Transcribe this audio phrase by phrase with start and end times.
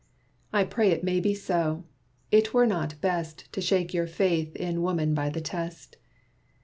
[0.51, 1.83] I pray it may be so;
[2.31, 5.97] it were not best To shake your faith in woman by the test.